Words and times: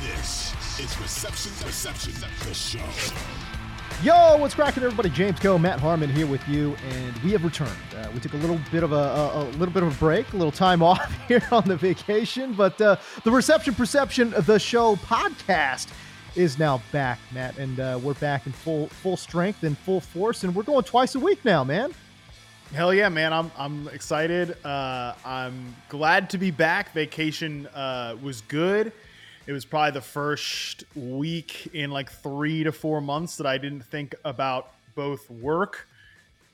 This 0.00 0.54
is 0.78 1.00
Reception 1.00 1.52
Perception, 1.60 2.12
the 2.46 2.54
show. 2.54 2.80
Yo, 4.02 4.36
what's 4.38 4.54
cracking, 4.54 4.82
everybody? 4.82 5.10
James 5.10 5.38
Koh, 5.38 5.58
Matt 5.58 5.78
Harmon 5.78 6.08
here 6.08 6.26
with 6.26 6.46
you, 6.48 6.74
and 6.88 7.16
we 7.18 7.32
have 7.32 7.44
returned. 7.44 7.70
Uh, 7.96 8.08
we 8.14 8.20
took 8.20 8.32
a 8.32 8.36
little 8.38 8.58
bit 8.72 8.82
of 8.82 8.92
a, 8.92 8.96
a, 8.96 9.42
a 9.42 9.44
little 9.58 9.74
bit 9.74 9.82
of 9.82 9.94
a 9.94 9.98
break, 9.98 10.32
a 10.32 10.36
little 10.36 10.50
time 10.52 10.82
off 10.90 11.12
here 11.28 11.46
on 11.52 11.64
the 11.68 11.76
vacation, 11.76 12.54
but 12.54 12.80
uh, 12.80 12.96
the 13.24 13.30
Reception 13.30 13.74
Perception, 13.74 14.32
the 14.38 14.58
show 14.58 14.96
podcast 14.96 15.88
is 16.34 16.58
now 16.58 16.80
back, 16.92 17.18
Matt, 17.32 17.58
and 17.58 17.78
uh, 17.78 17.98
we're 18.02 18.14
back 18.14 18.46
in 18.46 18.52
full 18.52 18.86
full 18.88 19.16
strength 19.16 19.62
and 19.64 19.76
full 19.76 20.00
force, 20.00 20.44
and 20.44 20.54
we're 20.54 20.62
going 20.62 20.84
twice 20.84 21.14
a 21.14 21.20
week 21.20 21.44
now, 21.44 21.62
man. 21.62 21.92
Hell 22.72 22.94
yeah, 22.94 23.08
man! 23.08 23.32
I'm 23.32 23.50
I'm 23.58 23.88
excited. 23.88 24.56
Uh, 24.64 25.14
I'm 25.24 25.74
glad 25.88 26.30
to 26.30 26.38
be 26.38 26.50
back. 26.50 26.92
Vacation 26.92 27.66
uh, 27.68 28.16
was 28.22 28.40
good. 28.42 28.92
It 29.46 29.52
was 29.52 29.64
probably 29.64 29.92
the 29.92 30.00
first 30.00 30.84
week 30.94 31.70
in 31.72 31.90
like 31.90 32.10
three 32.10 32.64
to 32.64 32.72
four 32.72 33.00
months 33.00 33.36
that 33.36 33.46
I 33.46 33.58
didn't 33.58 33.82
think 33.82 34.14
about 34.24 34.72
both 34.94 35.28
work 35.30 35.88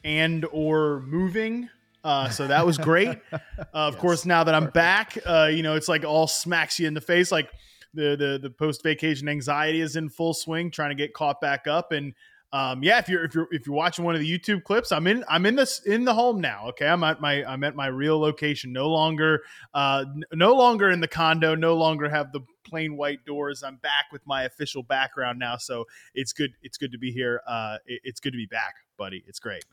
and 0.05 0.47
or 0.53 1.01
moving. 1.01 1.69
Uh, 2.05 2.29
so 2.29 2.47
that 2.47 2.65
was 2.65 2.79
great. 2.79 3.19
Uh, 3.75 3.89
of 3.89 3.99
course, 3.99 4.25
now 4.25 4.45
that 4.45 4.55
I'm 4.55 4.71
back, 4.71 5.19
uh, 5.27 5.51
you 5.53 5.63
know, 5.63 5.75
it's 5.75 5.89
like 5.89 6.05
all 6.05 6.27
smacks 6.27 6.79
you 6.79 6.87
in 6.87 6.95
the 6.95 7.01
face. 7.01 7.31
Like 7.31 7.51
the 7.93 8.17
the 8.17 8.39
the 8.41 8.51
post 8.51 8.83
vacation 8.83 9.29
anxiety 9.29 9.81
is 9.81 9.97
in 9.97 10.09
full 10.09 10.33
swing, 10.33 10.71
trying 10.71 10.91
to 10.91 10.95
get 10.95 11.13
caught 11.13 11.41
back 11.41 11.67
up. 11.67 11.93
And 11.93 12.15
um, 12.57 12.83
yeah, 12.83 12.99
if 12.99 13.09
you're 13.09 13.25
if 13.25 13.35
you're 13.35 13.49
if 13.51 13.67
you're 13.67 13.75
watching 13.75 14.05
one 14.05 14.15
of 14.15 14.21
the 14.21 14.39
YouTube 14.39 14.65
clips, 14.65 14.93
I'm 14.93 15.07
in 15.07 15.25
I'm 15.29 15.45
in 15.47 15.55
this 15.57 15.81
in 15.81 16.05
the 16.05 16.15
home 16.15 16.41
now. 16.41 16.69
Okay, 16.69 16.87
I'm 16.87 17.03
at 17.05 17.21
my 17.21 17.45
I'm 17.45 17.63
at 17.65 17.75
my 17.75 17.87
real 17.89 18.19
location. 18.19 18.73
No 18.73 18.89
longer 18.89 19.43
uh, 19.75 20.05
n- 20.07 20.25
no 20.33 20.55
longer 20.55 20.91
in 20.91 21.01
the 21.01 21.09
condo. 21.09 21.55
No 21.55 21.75
longer 21.75 22.09
have 22.09 22.33
the 22.33 22.41
plain 22.65 22.97
white 22.97 23.25
doors. 23.25 23.63
I'm 23.63 23.77
back 23.77 24.07
with 24.13 24.27
my 24.27 24.45
official 24.45 24.83
background 24.83 25.39
now. 25.39 25.57
So 25.57 25.85
it's 26.15 26.33
good. 26.33 26.53
It's 26.63 26.79
good 26.79 26.93
to 26.93 26.99
be 26.99 27.11
here. 27.13 27.41
Uh, 27.47 27.79
it- 27.87 28.01
it's 28.05 28.21
good 28.21 28.33
to 28.33 28.39
be 28.39 28.47
back, 28.47 28.75
buddy. 28.97 29.23
It's 29.27 29.39
great. 29.39 29.65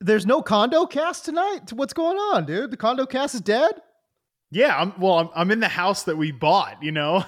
There's 0.00 0.26
no 0.26 0.42
condo 0.42 0.86
cast 0.86 1.24
tonight. 1.24 1.72
What's 1.72 1.92
going 1.94 2.18
on, 2.18 2.44
dude? 2.46 2.70
The 2.70 2.76
condo 2.76 3.06
cast 3.06 3.34
is 3.34 3.40
dead. 3.40 3.80
Yeah, 4.54 4.76
I'm 4.76 4.94
well. 5.00 5.18
I'm, 5.18 5.28
I'm 5.34 5.50
in 5.50 5.58
the 5.58 5.68
house 5.68 6.04
that 6.04 6.16
we 6.16 6.30
bought. 6.30 6.80
You 6.80 6.92
know, 6.92 7.24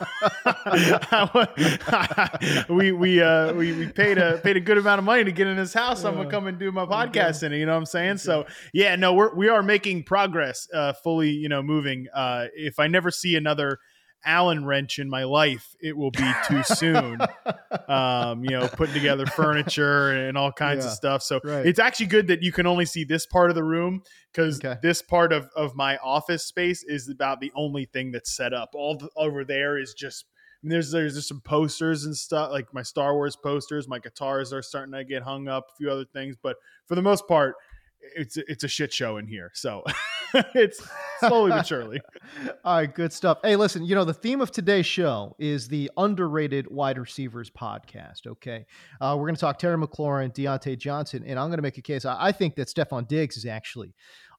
we 2.68 2.92
we 2.92 3.20
uh 3.20 3.52
we, 3.52 3.72
we 3.72 3.88
paid 3.88 4.18
a 4.18 4.38
paid 4.38 4.56
a 4.56 4.60
good 4.60 4.78
amount 4.78 5.00
of 5.00 5.04
money 5.04 5.24
to 5.24 5.32
get 5.32 5.48
in 5.48 5.56
this 5.56 5.74
house. 5.74 6.04
I'm 6.04 6.14
gonna 6.14 6.30
come 6.30 6.46
and 6.46 6.56
do 6.56 6.70
my 6.70 6.86
podcast 6.86 7.42
in 7.42 7.52
it. 7.52 7.58
You 7.58 7.66
know 7.66 7.72
what 7.72 7.78
I'm 7.78 7.86
saying? 7.86 8.18
So 8.18 8.46
yeah, 8.72 8.94
no, 8.94 9.12
we're 9.12 9.34
we 9.34 9.48
are 9.48 9.60
making 9.60 10.04
progress. 10.04 10.68
Uh, 10.72 10.92
fully, 10.92 11.30
you 11.30 11.48
know, 11.48 11.64
moving. 11.64 12.06
Uh, 12.14 12.46
if 12.54 12.78
I 12.78 12.86
never 12.86 13.10
see 13.10 13.34
another 13.34 13.80
Allen 14.26 14.64
wrench 14.66 14.98
in 14.98 15.08
my 15.08 15.24
life, 15.24 15.74
it 15.80 15.96
will 15.96 16.10
be 16.10 16.30
too 16.46 16.62
soon. 16.64 17.18
um, 17.88 18.44
you 18.44 18.50
know, 18.50 18.68
putting 18.68 18.94
together 18.94 19.24
furniture 19.26 20.10
and 20.10 20.36
all 20.36 20.52
kinds 20.52 20.84
Yeah, 20.84 20.90
of 20.90 20.96
stuff. 20.96 21.22
So 21.22 21.40
right. 21.44 21.64
it's 21.64 21.78
actually 21.78 22.06
good 22.06 22.26
that 22.26 22.42
you 22.42 22.52
can 22.52 22.66
only 22.66 22.84
see 22.84 23.04
this 23.04 23.26
part 23.26 23.50
of 23.50 23.54
the 23.56 23.64
room 23.64 24.02
because 24.32 24.58
Okay. 24.58 24.78
this 24.82 25.00
part 25.00 25.32
of, 25.32 25.48
of 25.56 25.74
my 25.74 25.96
office 25.98 26.44
space 26.44 26.82
is 26.82 27.08
about 27.08 27.40
the 27.40 27.52
only 27.54 27.86
thing 27.86 28.10
that's 28.12 28.36
set 28.36 28.52
up. 28.52 28.70
All 28.74 28.98
the, 28.98 29.08
over 29.16 29.44
there 29.44 29.78
is 29.78 29.94
just 29.94 30.26
I 30.62 30.66
mean, 30.66 30.70
there's 30.70 30.90
there's 30.90 31.14
just 31.14 31.28
some 31.28 31.42
posters 31.42 32.04
and 32.06 32.16
stuff 32.16 32.50
like 32.50 32.72
my 32.72 32.82
Star 32.82 33.14
Wars 33.14 33.36
posters. 33.36 33.86
My 33.88 33.98
guitars 33.98 34.52
are 34.52 34.62
starting 34.62 34.94
to 34.94 35.04
get 35.04 35.22
hung 35.22 35.48
up. 35.48 35.66
A 35.70 35.76
few 35.76 35.90
other 35.90 36.06
things, 36.06 36.34
but 36.42 36.56
for 36.86 36.94
the 36.94 37.02
most 37.02 37.28
part, 37.28 37.54
it's 38.00 38.36
it's 38.36 38.64
a 38.64 38.68
shit 38.68 38.92
show 38.92 39.16
in 39.16 39.26
here. 39.26 39.50
So 39.54 39.84
it's 40.54 40.86
slowly 41.20 41.50
but 41.50 41.66
surely. 41.66 42.00
All 42.64 42.76
right, 42.76 42.92
good 42.92 43.12
stuff. 43.12 43.38
Hey, 43.42 43.56
listen, 43.56 43.84
you 43.84 43.94
know, 43.94 44.04
the 44.04 44.14
theme 44.14 44.40
of 44.40 44.50
today's 44.50 44.86
show 44.86 45.34
is 45.38 45.68
the 45.68 45.90
underrated 45.96 46.70
wide 46.70 46.98
receivers 46.98 47.50
podcast. 47.50 48.26
Okay. 48.26 48.66
Uh, 49.00 49.14
we're 49.18 49.26
going 49.26 49.34
to 49.34 49.40
talk 49.40 49.58
Terry 49.58 49.76
McLaurin, 49.76 50.34
Diontae 50.34 50.78
Johnson, 50.78 51.24
and 51.26 51.38
I'm 51.38 51.48
going 51.48 51.58
to 51.58 51.62
make 51.62 51.78
a 51.78 51.82
case. 51.82 52.04
I, 52.04 52.26
I 52.26 52.32
think 52.32 52.56
that 52.56 52.68
Stefon 52.68 53.08
Diggs 53.08 53.36
is 53.36 53.46
actually 53.46 53.94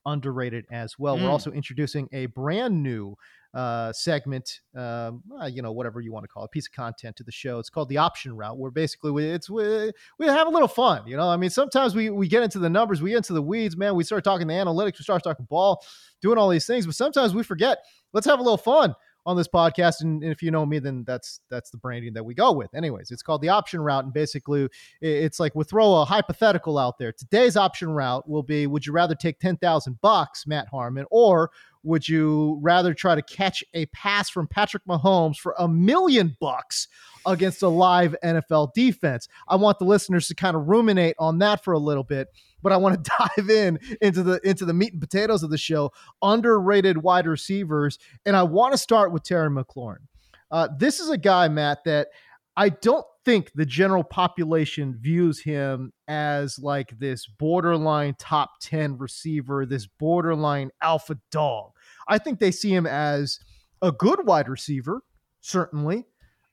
underrated 0.07 0.65
as 0.71 0.97
well. 0.97 1.17
We're 1.17 1.27
Mm. 1.27 1.31
also 1.31 1.51
introducing 1.51 2.09
a 2.11 2.25
brand 2.27 2.81
new 2.81 3.15
uh, 3.53 3.91
segment, 3.93 4.59
um, 4.75 5.23
uh, 5.41 5.45
you 5.45 5.61
know, 5.61 5.71
whatever 5.71 5.99
you 5.99 6.11
want 6.11 6.23
to 6.23 6.27
call 6.27 6.43
it, 6.43 6.51
piece 6.51 6.67
of 6.67 6.73
content 6.73 7.15
to 7.15 7.23
the 7.23 7.31
show. 7.31 7.57
It's 7.59 7.69
called 7.69 7.89
the 7.89 7.97
option 7.97 8.35
route, 8.35 8.57
where 8.57 8.69
basically 8.69 9.09
we, 9.11 9.25
it's 9.25 9.49
we, 9.49 9.91
we 10.19 10.27
have 10.27 10.47
a 10.47 10.49
little 10.49 10.67
fun. 10.67 11.07
You 11.07 11.17
know, 11.17 11.27
I 11.27 11.37
mean, 11.37 11.49
sometimes 11.49 11.95
we 11.95 12.09
we 12.09 12.27
get 12.27 12.43
into 12.43 12.59
the 12.59 12.69
numbers, 12.69 13.01
we 13.01 13.11
get 13.11 13.17
into 13.17 13.33
the 13.33 13.41
weeds, 13.41 13.75
man. 13.75 13.95
We 13.95 14.03
start 14.03 14.23
talking 14.23 14.47
the 14.47 14.53
analytics, 14.53 14.99
we 14.99 15.03
start 15.03 15.23
talking 15.23 15.45
ball, 15.49 15.83
doing 16.21 16.37
all 16.37 16.49
these 16.49 16.67
things, 16.67 16.85
but 16.85 16.95
sometimes 16.95 17.33
we 17.33 17.41
forget. 17.43 17.79
Let's 18.13 18.27
have 18.27 18.39
a 18.39 18.43
little 18.43 18.57
fun 18.57 18.95
on 19.27 19.35
this 19.35 19.47
podcast. 19.47 20.01
And, 20.01 20.23
if 20.23 20.41
you 20.41 20.49
know 20.49 20.65
me, 20.65 20.79
then 20.79 21.03
that's 21.05 21.41
that's 21.49 21.69
the 21.69 21.77
branding 21.77 22.13
that 22.13 22.23
we 22.23 22.33
go 22.33 22.53
with. 22.53 22.73
Anyways, 22.73 23.11
it's 23.11 23.21
called 23.21 23.41
the 23.41 23.49
option 23.49 23.81
route, 23.81 24.05
and 24.05 24.13
basically 24.13 24.67
it's 25.01 25.39
like 25.39 25.53
we 25.53 25.65
throw 25.65 25.97
a 25.97 26.05
hypothetical 26.05 26.79
out 26.79 26.97
there. 26.97 27.11
Today's 27.11 27.57
option 27.57 27.89
route 27.89 28.27
will 28.27 28.41
be: 28.41 28.65
Would 28.65 28.87
you 28.87 28.93
rather 28.93 29.13
take 29.13 29.39
ten 29.39 29.57
thousand 29.57 29.99
bucks, 30.01 30.47
Matt 30.47 30.67
Harmon, 30.69 31.05
or 31.11 31.51
would 31.87 32.07
you 32.07 32.59
rather 32.61 32.93
try 32.93 33.15
to 33.15 33.21
catch 33.21 33.63
a 33.73 33.85
pass 33.87 34.29
from 34.29 34.47
Patrick 34.47 34.83
Mahomes 34.85 35.37
for 35.37 35.55
a 35.57 35.67
million 35.67 36.35
bucks 36.39 36.87
against 37.25 37.63
a 37.63 37.69
live 37.69 38.15
NFL 38.23 38.73
defense? 38.73 39.27
I 39.47 39.55
want 39.55 39.79
the 39.79 39.85
listeners 39.85 40.27
to 40.27 40.35
kind 40.35 40.55
of 40.55 40.67
ruminate 40.67 41.15
on 41.17 41.39
that 41.39 41.63
for 41.63 41.73
a 41.73 41.79
little 41.79 42.03
bit, 42.03 42.27
but 42.61 42.73
I 42.73 42.77
want 42.77 43.03
to 43.03 43.11
dive 43.37 43.49
in 43.49 43.79
into 44.01 44.21
the 44.21 44.39
into 44.43 44.65
the 44.65 44.73
meat 44.73 44.91
and 44.91 45.01
potatoes 45.01 45.43
of 45.43 45.49
the 45.49 45.57
show, 45.57 45.91
underrated 46.21 46.97
wide 46.97 47.25
receivers, 47.25 47.97
and 48.25 48.35
I 48.35 48.43
want 48.43 48.73
to 48.73 48.77
start 48.77 49.13
with 49.13 49.23
Terry 49.23 49.49
McLaurin. 49.49 50.07
Uh, 50.51 50.67
this 50.77 50.99
is 50.99 51.09
a 51.09 51.17
guy, 51.17 51.47
Matt, 51.47 51.83
that 51.85 52.09
I 52.57 52.69
don't 52.69 53.05
think 53.23 53.51
the 53.53 53.65
general 53.65 54.03
population 54.03 54.97
views 54.99 55.39
him 55.39 55.91
as 56.07 56.57
like 56.57 56.97
this 56.97 57.27
borderline 57.27 58.15
top 58.17 58.51
10 58.61 58.97
receiver, 58.97 59.65
this 59.65 59.85
borderline 59.85 60.71
alpha 60.81 61.19
dog. 61.29 61.71
I 62.07 62.17
think 62.17 62.39
they 62.39 62.51
see 62.51 62.73
him 62.73 62.85
as 62.85 63.39
a 63.81 63.91
good 63.91 64.25
wide 64.25 64.49
receiver, 64.49 65.01
certainly, 65.41 66.05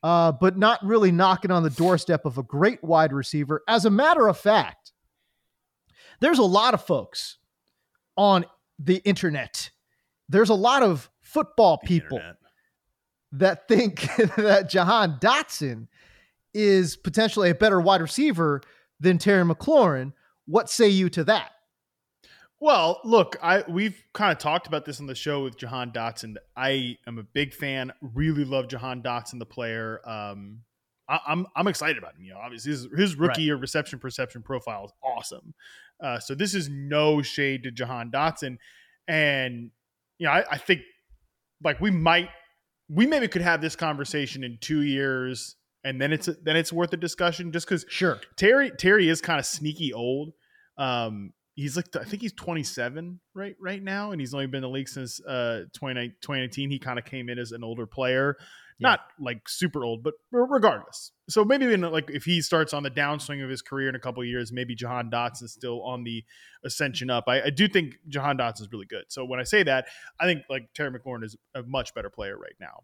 uh, 0.03 0.33
but 0.33 0.59
not 0.59 0.85
really 0.85 1.13
knocking 1.13 1.51
on 1.51 1.63
the 1.63 1.71
doorstep 1.71 2.25
of 2.25 2.39
a 2.39 2.43
great 2.43 2.83
wide 2.83 3.13
receiver. 3.13 3.63
As 3.69 3.85
a 3.85 3.91
matter 3.91 4.29
of 4.29 4.37
fact, 4.37 4.93
there's 6.21 6.39
a 6.39 6.45
lot 6.45 6.75
of 6.75 6.85
folks 6.85 7.39
on 8.17 8.45
the 8.79 8.97
internet. 9.05 9.71
There's 10.29 10.51
a 10.51 10.55
lot 10.55 10.83
of 10.83 11.11
football 11.23 11.79
people 11.79 12.21
that 13.33 13.69
think 13.69 14.01
that 14.37 14.69
Jahan 14.69 15.19
Dotson 15.21 15.89
is 16.53 16.97
potentially 16.97 17.51
a 17.51 17.55
better 17.55 17.81
wide 17.81 18.01
receiver 18.01 18.61
than 19.01 19.19
Terry 19.19 19.45
McLaurin. 19.45 20.13
What 20.47 20.71
say 20.71 20.89
you 20.89 21.09
to 21.11 21.25
that? 21.25 21.51
Well, 22.65 22.99
look, 23.05 23.37
I 23.43 23.63
we've 23.69 24.03
kind 24.15 24.33
of 24.33 24.39
talked 24.39 24.67
about 24.67 24.87
this 24.87 24.99
on 24.99 25.07
the 25.07 25.15
show 25.15 25.45
with 25.45 25.59
Jahan 25.59 25.91
Dotson. 25.91 26.37
I 26.57 26.97
am 27.07 27.19
a 27.19 27.23
big 27.23 27.53
fan. 27.53 27.93
Really 28.01 28.47
love 28.47 28.69
Jahan 28.69 29.03
Dotson, 29.03 29.39
the 29.39 29.45
player. 29.45 30.01
Um, 30.09 30.61
I, 31.07 31.17
am 31.17 31.21
I'm, 31.27 31.47
I'm 31.57 31.67
excited 31.67 31.99
about 31.99 32.15
him. 32.15 32.25
You 32.25 32.33
know, 32.33 32.39
obviously 32.39 32.71
his, 32.71 32.89
his 32.97 33.17
rookie 33.17 33.29
right. 33.29 33.39
year 33.41 33.57
reception 33.57 33.99
perception 33.99 34.41
profile 34.41 34.87
is 34.87 34.93
awesome. 35.03 35.53
Uh, 36.03 36.19
so 36.19 36.35
this 36.35 36.55
is 36.55 36.71
no 36.71 37.21
shade 37.21 37.65
to 37.65 37.71
Jahan 37.71 38.11
Dotson, 38.11 38.57
and 39.07 39.71
you 40.17 40.27
know, 40.27 40.33
I, 40.33 40.45
I 40.53 40.57
think 40.57 40.81
like 41.63 41.83
we 41.83 41.91
might, 41.91 42.31
we 42.89 43.07
maybe 43.07 43.29
could 43.29 43.43
have 43.43 43.61
this 43.61 43.77
conversation 43.77 44.43
in 44.43 44.57
two 44.63 44.81
years, 44.81 45.57
and 45.85 46.01
then 46.01 46.15
it's 46.15 46.31
then 46.43 46.57
it's 46.57 46.73
worth 46.73 46.95
a 46.95 46.97
discussion. 46.97 47.53
Just 47.53 47.67
because, 47.67 47.85
sure, 47.91 48.23
Terry 48.39 48.71
Terry 48.71 49.11
is 49.11 49.21
kind 49.21 49.39
of 49.39 49.45
sneaky 49.45 49.93
old. 49.93 50.33
Um, 50.79 51.35
he's 51.55 51.77
like 51.77 51.95
I 51.97 52.05
think 52.05 52.23
he's 52.23 52.33
27 52.33 53.21
right 53.35 53.57
right 53.61 53.83
now, 53.83 54.13
and 54.13 54.21
he's 54.21 54.35
only 54.35 54.47
been 54.47 54.59
in 54.59 54.63
the 54.63 54.69
league 54.69 54.89
since 54.89 55.21
uh 55.21 55.65
2019. 55.73 56.71
He 56.71 56.79
kind 56.79 56.99
of 56.99 57.05
came 57.05 57.29
in 57.29 57.39
as 57.39 57.53
an 57.53 57.65
older 57.65 57.87
player, 57.87 58.37
yeah. 58.79 58.91
not 58.91 59.01
like 59.21 59.49
super 59.49 59.85
old, 59.85 60.03
but 60.03 60.15
regardless. 60.33 61.13
So 61.29 61.45
maybe 61.45 61.73
in, 61.73 61.81
like 61.81 62.11
if 62.11 62.25
he 62.25 62.43
starts 62.43 62.75
on 62.75 62.83
the 62.83 62.91
downswing 62.91 63.43
of 63.43 63.49
his 63.49 63.63
career 63.63 63.89
in 63.89 63.95
a 63.95 64.01
couple 64.01 64.25
years, 64.25 64.53
maybe 64.53 64.75
Jahan 64.75 65.11
Dotson 65.11 65.45
is 65.45 65.53
still 65.53 65.83
on 65.83 66.05
the 66.05 66.25
ascension 66.65 67.11
up. 67.11 67.25
I, 67.29 67.43
I 67.43 67.51
do 67.51 67.69
think 67.69 67.95
Jahan 68.09 68.37
Dotson 68.37 68.63
is 68.63 68.69
really 68.73 68.87
good. 68.87 69.05
So 69.09 69.25
when 69.25 69.41
I 69.41 69.45
say 69.45 69.63
that, 69.63 69.87
I 70.21 70.25
think 70.25 70.43
like 70.51 70.69
Terry 70.75 70.91
McLaurin 70.91 71.25
is 71.25 71.37
a 71.55 71.63
much 71.63 71.95
better 71.95 72.11
player 72.11 72.37
right 72.37 72.57
now 72.61 72.83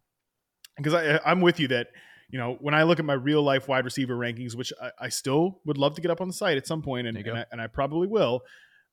because 0.77 0.95
I, 0.95 1.21
I'm 1.25 1.41
with 1.41 1.61
you 1.61 1.69
that 1.69 1.89
you 2.31 2.39
know, 2.39 2.57
when 2.61 2.75
I 2.75 2.85
look 2.85 2.99
at 2.99 3.05
my 3.05 3.15
real 3.15 3.43
life 3.43 3.69
wide 3.69 3.85
receiver 3.85 4.17
rankings, 4.17 4.55
which 4.55 4.73
I, 4.81 4.91
I 5.01 5.09
still 5.09 5.61
would 5.65 5.79
love 5.79 5.95
to 5.97 6.01
get 6.01 6.11
up 6.11 6.21
on 6.21 6.29
the 6.29 6.35
site 6.35 6.57
at 6.57 6.67
some 6.67 6.83
point, 6.83 7.07
and, 7.07 7.17
and, 7.17 7.39
I, 7.39 7.45
and 7.51 7.61
I, 7.61 7.67
probably 7.67 8.07
will, 8.07 8.43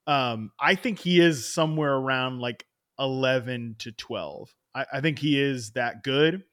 um, 0.08 0.52
I 0.60 0.76
think 0.76 1.00
he 1.00 1.20
is 1.20 1.52
somewhere 1.52 1.94
around 1.94 2.40
like 2.40 2.66
11 3.00 3.76
to 3.80 3.92
12. 3.92 4.54
I, 4.74 4.86
I 4.94 5.02
think 5.02 5.20
he 5.20 5.40
is 5.40 5.72
that 5.72 6.04
good. 6.04 6.44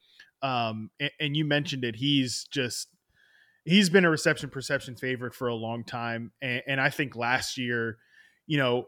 Um, 0.41 0.91
and, 0.99 1.11
and, 1.19 1.37
you 1.37 1.43
mentioned 1.43 1.83
it. 1.83 1.95
He's 1.95 2.45
just, 2.51 2.89
he's 3.63 3.89
been 3.89 4.05
a 4.05 4.09
reception 4.09 4.49
perception 4.49 4.95
favorite 4.95 5.33
for 5.33 5.47
a 5.47 5.55
long 5.55 5.83
time. 5.83 6.33
And, 6.41 6.61
and 6.67 6.81
I 6.81 6.91
think 6.91 7.15
last 7.15 7.57
year, 7.57 7.97
you 8.45 8.57
know, 8.57 8.87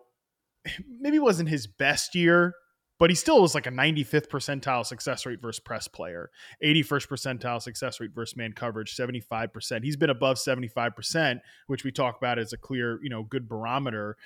maybe 1.00 1.18
wasn't 1.18 1.50
his 1.50 1.66
best 1.66 2.14
year 2.14 2.54
but 3.00 3.10
he 3.10 3.16
still 3.16 3.42
was 3.42 3.54
like 3.54 3.68
a 3.68 3.72
95th 3.72 4.28
percentile 4.28 4.86
success 4.86 5.26
rate 5.26 5.42
versus 5.42 5.60
press 5.60 5.88
player, 5.88 6.32
81st 6.64 7.08
percentile 7.08 7.62
success 7.62 8.00
rate 8.00 8.12
versus 8.14 8.36
man 8.36 8.54
coverage, 8.54 8.96
75%. 8.96 9.84
He's 9.84 9.98
been 9.98 10.10
above 10.10 10.38
75%, 10.38 11.40
which 11.68 11.84
we 11.84 11.92
talk 11.92 12.18
about 12.18 12.40
as 12.40 12.54
a 12.54 12.58
clear, 12.58 13.00
you 13.04 13.10
know, 13.10 13.24
good 13.24 13.48
barometer 13.48 14.18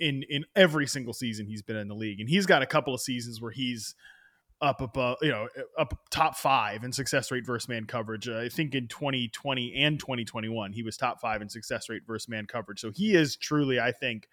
in 0.00 0.22
in 0.30 0.44
every 0.56 0.86
single 0.86 1.12
season 1.12 1.46
he's 1.46 1.62
been 1.62 1.76
in 1.76 1.88
the 1.88 1.94
league. 1.94 2.20
And 2.20 2.28
he's 2.28 2.46
got 2.46 2.62
a 2.62 2.66
couple 2.66 2.94
of 2.94 3.00
seasons 3.00 3.40
where 3.40 3.50
he's 3.50 3.94
up 4.60 4.80
above, 4.80 5.18
you 5.20 5.30
know, 5.30 5.48
up 5.78 5.98
top 6.10 6.36
five 6.36 6.84
in 6.84 6.92
success 6.92 7.30
rate 7.30 7.46
versus 7.46 7.68
man 7.68 7.84
coverage. 7.86 8.28
Uh, 8.28 8.38
I 8.38 8.48
think 8.48 8.74
in 8.74 8.88
2020 8.88 9.74
and 9.74 9.98
2021, 9.98 10.72
he 10.72 10.82
was 10.82 10.96
top 10.96 11.20
five 11.20 11.42
in 11.42 11.48
success 11.48 11.88
rate 11.88 12.02
versus 12.06 12.28
man 12.28 12.46
coverage. 12.46 12.80
So 12.80 12.90
he 12.90 13.14
is 13.14 13.36
truly, 13.36 13.80
I 13.80 13.92
think, 13.92 14.28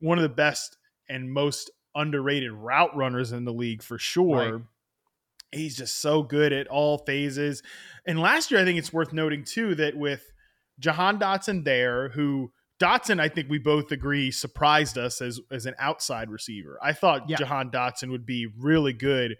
one 0.00 0.18
of 0.18 0.22
the 0.22 0.28
best 0.28 0.76
and 1.08 1.32
most 1.32 1.70
underrated 1.96 2.52
route 2.52 2.94
runners 2.96 3.32
in 3.32 3.44
the 3.44 3.52
league 3.52 3.82
for 3.82 3.98
sure. 3.98 4.52
Right. 4.52 4.62
He's 5.52 5.76
just 5.76 6.00
so 6.00 6.22
good 6.22 6.52
at 6.52 6.66
all 6.68 6.98
phases. 6.98 7.62
And 8.06 8.20
last 8.20 8.50
year, 8.50 8.60
I 8.60 8.64
think 8.64 8.78
it's 8.78 8.92
worth 8.92 9.12
noting 9.12 9.44
too 9.44 9.74
that 9.76 9.96
with 9.96 10.30
Jahan 10.78 11.18
Dotson 11.18 11.64
there, 11.64 12.10
who 12.10 12.52
Dotson, 12.78 13.20
I 13.20 13.28
think 13.28 13.48
we 13.48 13.58
both 13.58 13.90
agree, 13.90 14.30
surprised 14.30 14.98
us 14.98 15.22
as 15.22 15.40
as 15.50 15.64
an 15.64 15.74
outside 15.78 16.30
receiver. 16.30 16.78
I 16.82 16.92
thought 16.92 17.28
yeah. 17.28 17.36
Jahan 17.36 17.70
Dotson 17.70 18.10
would 18.10 18.26
be 18.26 18.46
really 18.58 18.92
good 18.92 19.36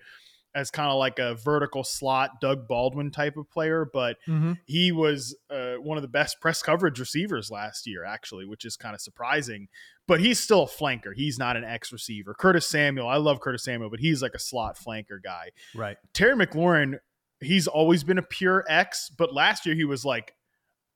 as 0.57 0.71
kind 0.71 0.91
of 0.91 0.99
like 0.99 1.19
a 1.19 1.35
vertical 1.35 1.85
slot 1.85 2.41
Doug 2.41 2.67
Baldwin 2.67 3.11
type 3.11 3.37
of 3.37 3.49
player, 3.51 3.89
but 3.93 4.17
mm-hmm. 4.27 4.55
he 4.65 4.91
was 4.91 5.37
uh, 5.51 5.75
one 5.75 5.99
of 5.99 6.03
the 6.03 6.09
best 6.09 6.41
press 6.41 6.63
coverage 6.63 6.99
receivers 6.99 7.51
last 7.51 7.87
year, 7.87 8.07
actually, 8.07 8.47
which 8.47 8.65
is 8.65 8.75
kind 8.75 8.95
of 8.95 9.03
surprising. 9.03 9.69
But 10.09 10.21
he's 10.21 10.41
still 10.41 10.63
a 10.63 10.67
flanker. 10.67 11.15
He's 11.15 11.39
not 11.39 11.59
an 11.59 11.65
X 11.65 11.93
receiver. 11.93 12.33
Curtis 12.33 12.67
Samuel, 12.67 13.07
I 13.07 13.19
love 13.19 13.41
Curtis 13.41 13.65
Samuel, 13.65 13.91
but 13.91 14.01
he's 14.01 14.23
like 14.23 14.33
a 14.35 14.39
slot 14.39 14.79
flanker 14.79 15.23
guy. 15.23 15.51
Right. 15.75 15.99
Terry 16.15 16.35
McLaurin, 16.35 17.01
he's 17.41 17.67
always 17.67 18.03
been 18.03 18.17
a 18.19 18.23
pure 18.23 18.65
X, 18.67 19.11
but 19.11 19.35
last 19.35 19.67
year 19.67 19.75
he 19.75 19.85
was 19.85 20.07
like 20.07 20.33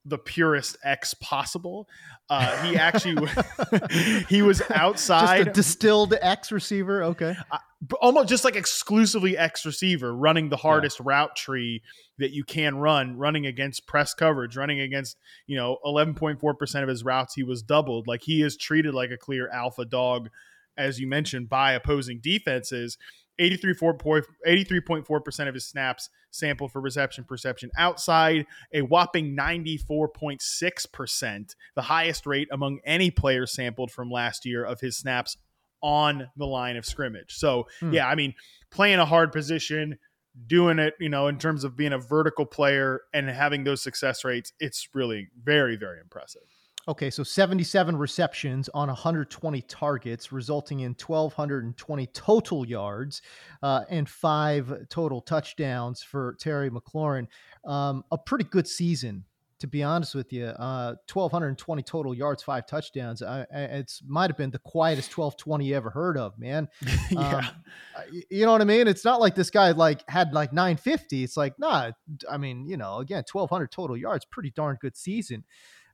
the 0.05 0.19
purest 0.19 0.77
X 0.83 1.15
possible. 1.15 1.89
Uh, 2.29 2.57
he 2.65 2.77
actually 2.77 3.29
he 4.29 4.43
was 4.43 4.63
outside 4.71 5.39
just 5.39 5.49
a 5.49 5.53
distilled 5.53 6.15
X 6.21 6.53
receiver. 6.53 7.03
Okay, 7.05 7.37
uh, 7.51 7.59
almost 8.01 8.29
just 8.29 8.45
like 8.45 8.57
exclusively 8.57 9.37
X 9.37 9.67
receiver, 9.67 10.15
running 10.15 10.49
the 10.49 10.57
hardest 10.57 11.01
yeah. 11.01 11.07
route 11.07 11.37
tree 11.37 11.83
that 12.19 12.33
you 12.33 12.45
can 12.45 12.77
run, 12.77 13.17
running 13.17 13.47
against 13.47 13.87
press 13.87 14.15
coverage, 14.15 14.57
running 14.57 14.81
against 14.81 15.17
you 15.47 15.57
know 15.57 15.79
eleven 15.85 16.15
point 16.15 16.41
four 16.41 16.55
percent 16.55 16.83
of 16.83 16.89
his 16.89 17.05
routes 17.05 17.35
he 17.35 17.43
was 17.43 17.63
doubled. 17.63 18.07
Like 18.07 18.23
he 18.23 18.43
is 18.43 18.57
treated 18.57 18.95
like 18.95 19.11
a 19.11 19.17
clear 19.17 19.49
alpha 19.49 19.85
dog, 19.85 20.31
as 20.77 21.01
you 21.01 21.07
mentioned, 21.07 21.49
by 21.49 21.73
opposing 21.73 22.21
defenses. 22.21 22.97
83.4% 23.41 25.49
of 25.49 25.55
his 25.55 25.67
snaps 25.67 26.11
sampled 26.31 26.73
for 26.73 26.81
reception 26.81 27.25
perception 27.25 27.71
outside, 27.79 28.47
a 28.73 28.83
whopping 28.83 29.37
94.6%, 29.37 31.55
the 31.75 31.83
highest 31.83 32.27
rate 32.27 32.49
among 32.53 32.81
any 32.85 33.11
player 33.11 33.47
sampled 33.47 33.91
from 33.91 34.11
last 34.11 34.45
year 34.45 34.65
of 34.65 34.81
his 34.81 34.97
snaps 34.97 35.37
on 35.83 36.29
the 36.37 36.47
line 36.47 36.77
of 36.77 36.85
scrimmage. 36.85 37.37
So, 37.37 37.67
hmm. 37.81 37.93
yeah, 37.93 38.09
I 38.09 38.15
mean, 38.15 38.35
playing 38.71 38.99
a 38.99 39.07
hard 39.07 39.33
position, 39.33 39.99
doing 40.47 40.79
it, 40.79 40.95
you 41.01 41.09
know, 41.09 41.29
in 41.29 41.39
terms 41.39 41.65
of 41.65 41.77
being 41.77 41.93
a 41.93 41.99
vertical 41.99 42.47
player 42.47 43.03
and 43.13 43.29
having 43.29 43.65
those 43.65 43.83
success 43.83 44.25
rates, 44.25 44.53
it's 44.61 44.89
really 44.95 45.29
very, 45.43 45.77
very 45.77 46.01
impressive. 46.01 46.43
Okay, 46.89 47.11
so 47.11 47.23
77 47.23 47.97
receptions 47.97 48.71
on 48.73 48.89
120 48.89 49.61
targets, 49.63 50.33
resulting 50.33 50.81
in 50.81 50.95
1,220 50.95 52.07
total 52.09 52.67
yards 52.67 53.21
uh, 53.63 53.83
and 53.91 54.09
five 54.09 54.89
total 54.89 55.21
touchdowns 55.21 56.03
for 56.03 56.37
Terry 56.41 56.71
McLaurin. 56.71 57.27
Um, 57.67 58.03
a 58.11 58.17
pretty 58.17 58.45
good 58.45 58.67
season, 58.67 59.25
to 59.59 59.67
be 59.67 59.83
honest 59.83 60.15
with 60.15 60.33
you. 60.33 60.47
Uh, 60.47 60.95
1,220 61.13 61.83
total 61.83 62.15
yards, 62.15 62.43
five 62.43 62.67
touchdowns. 62.67 63.23
I, 63.23 63.41
I, 63.55 63.61
it's 63.61 64.03
might 64.07 64.31
have 64.31 64.39
been 64.39 64.51
the 64.51 64.59
quietest 64.61 65.17
1,220 65.17 65.67
you 65.67 65.77
ever 65.77 65.91
heard 65.91 66.17
of, 66.17 66.39
man. 66.39 66.67
yeah. 67.11 67.51
Um, 67.99 68.05
you 68.31 68.47
know 68.47 68.53
what 68.53 68.63
I 68.63 68.65
mean? 68.65 68.89
It's 68.89 69.05
not 69.05 69.21
like 69.21 69.35
this 69.35 69.51
guy 69.51 69.73
like 69.73 70.03
had 70.09 70.33
like 70.33 70.55
950. 70.55 71.25
It's 71.25 71.37
like, 71.37 71.59
nah, 71.59 71.91
I 72.29 72.39
mean, 72.39 72.67
you 72.67 72.79
know, 72.79 73.01
again, 73.01 73.23
1,200 73.31 73.71
total 73.71 73.99
yards, 73.99 74.25
pretty 74.25 74.51
darn 74.51 74.79
good 74.81 74.97
season 74.97 75.45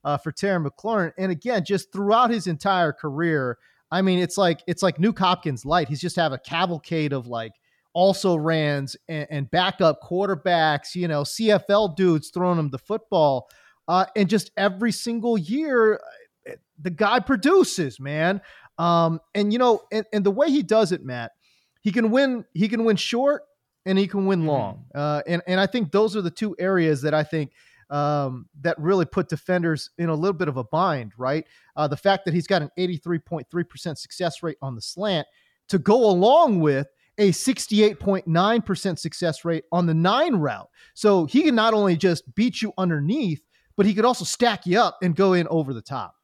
uh, 0.06 0.16
for 0.16 0.32
Terry 0.32 0.64
McLaurin. 0.64 1.12
And 1.18 1.30
again, 1.32 1.64
just 1.64 1.92
throughout 1.92 2.30
his 2.30 2.46
entire 2.46 2.92
career, 2.92 3.58
I 3.90 4.02
mean, 4.02 4.20
it's 4.20 4.38
like 4.38 4.62
it's 4.66 4.82
like 4.82 4.98
Nuk 4.98 5.18
Hopkins 5.18 5.66
light. 5.66 5.88
He's 5.88 6.00
just 6.00 6.16
have 6.16 6.32
a 6.32 6.38
cavalcade 6.38 7.12
of 7.12 7.26
like 7.26 7.52
also 7.92 8.36
rans 8.36 8.96
and, 9.08 9.26
and 9.30 9.50
backup 9.50 10.00
quarterbacks, 10.02 10.94
you 10.94 11.08
know, 11.08 11.22
CFL 11.22 11.96
dudes 11.96 12.30
throwing 12.30 12.58
him 12.58 12.70
the 12.70 12.78
football. 12.78 13.48
Uh, 13.88 14.06
and 14.14 14.28
just 14.28 14.50
every 14.56 14.92
single 14.92 15.36
year, 15.36 16.00
uh, 16.48 16.52
the 16.80 16.90
guy 16.90 17.20
produces, 17.20 17.98
man. 17.98 18.40
Um, 18.78 19.20
and 19.34 19.52
you 19.52 19.58
know, 19.58 19.82
and, 19.90 20.06
and 20.12 20.24
the 20.24 20.30
way 20.30 20.50
he 20.50 20.62
does 20.62 20.92
it, 20.92 21.04
Matt, 21.04 21.32
he 21.80 21.90
can 21.90 22.10
win. 22.10 22.44
He 22.54 22.68
can 22.68 22.84
win 22.84 22.96
short 22.96 23.42
and 23.84 23.98
he 23.98 24.06
can 24.06 24.26
win 24.26 24.40
mm-hmm. 24.40 24.48
long. 24.48 24.84
Uh, 24.94 25.22
and 25.26 25.42
and 25.48 25.58
I 25.58 25.66
think 25.66 25.90
those 25.90 26.14
are 26.14 26.22
the 26.22 26.30
two 26.30 26.54
areas 26.60 27.02
that 27.02 27.14
I 27.14 27.24
think 27.24 27.52
um, 27.90 28.46
that 28.60 28.78
really 28.78 29.04
put 29.04 29.28
defenders 29.28 29.90
in 29.98 30.08
a 30.08 30.14
little 30.14 30.36
bit 30.36 30.48
of 30.48 30.56
a 30.56 30.64
bind, 30.64 31.12
right? 31.16 31.44
Uh, 31.76 31.86
the 31.86 31.96
fact 31.96 32.24
that 32.24 32.34
he's 32.34 32.46
got 32.46 32.62
an 32.62 32.70
83.3% 32.78 33.98
success 33.98 34.42
rate 34.42 34.56
on 34.62 34.74
the 34.74 34.80
slant 34.80 35.26
to 35.68 35.78
go 35.78 36.08
along 36.08 36.60
with 36.60 36.88
a 37.18 37.30
68.9% 37.30 38.98
success 38.98 39.44
rate 39.44 39.64
on 39.72 39.86
the 39.86 39.94
nine 39.94 40.36
route. 40.36 40.68
So 40.94 41.26
he 41.26 41.42
can 41.42 41.54
not 41.54 41.74
only 41.74 41.96
just 41.96 42.34
beat 42.34 42.60
you 42.60 42.72
underneath, 42.76 43.40
but 43.76 43.86
he 43.86 43.94
could 43.94 44.04
also 44.04 44.24
stack 44.24 44.66
you 44.66 44.80
up 44.80 44.98
and 45.02 45.14
go 45.14 45.32
in 45.32 45.46
over 45.48 45.72
the 45.72 45.82
top. 45.82 46.14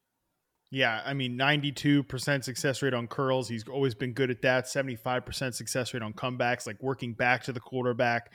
Yeah, 0.71 1.03
I 1.05 1.13
mean, 1.13 1.37
92% 1.37 2.45
success 2.45 2.81
rate 2.81 2.95
on 2.95 3.07
curls. 3.07 3.47
He's 3.47 3.69
always 3.69 3.95
been 3.95 4.15
good 4.15 4.31
at 4.31 4.41
that. 4.41 4.65
75% 4.65 5.55
success 5.55 5.93
rate 5.93 6.03
on 6.03 6.15
comebacks, 6.15 6.67
like 6.67 6.83
working 6.83 7.13
back 7.13 7.43
to 7.45 7.53
the 7.53 7.61
quarterback 7.61 8.33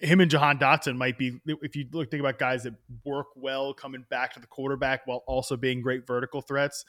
him 0.00 0.20
and 0.20 0.30
Jahan 0.30 0.58
Dotson 0.58 0.96
might 0.96 1.18
be 1.18 1.40
if 1.46 1.76
you 1.76 1.86
look 1.92 2.10
think 2.10 2.20
about 2.20 2.38
guys 2.38 2.62
that 2.64 2.74
work 3.04 3.26
well 3.36 3.74
coming 3.74 4.04
back 4.10 4.34
to 4.34 4.40
the 4.40 4.46
quarterback 4.46 5.06
while 5.06 5.22
also 5.26 5.56
being 5.56 5.80
great 5.82 6.06
vertical 6.06 6.40
threats. 6.40 6.84